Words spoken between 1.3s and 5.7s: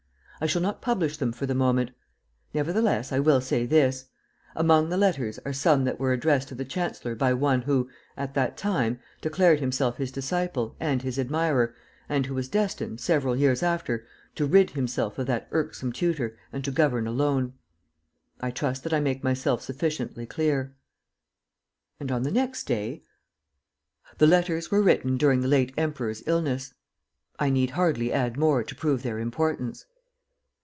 for the moment. Nevertheless, I will say this: among the letters are